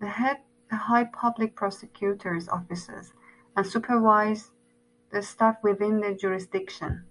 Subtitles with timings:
[0.00, 0.40] The head
[0.70, 3.12] the High Public Prosecutors Offices
[3.54, 4.52] and supervise
[5.10, 7.04] the staff within the jurisdiction.